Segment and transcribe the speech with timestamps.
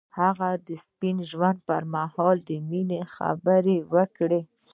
[0.19, 4.41] هغه د سپین ژوند پر مهال د مینې خبرې وکړې.